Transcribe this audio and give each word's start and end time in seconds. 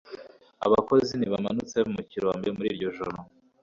Abakozi 0.65 1.11
ntibamanutse 1.15 1.77
mu 1.93 2.01
kirombe 2.09 2.47
muri 2.57 2.67
iryo 2.73 2.89
joro. 2.97 3.17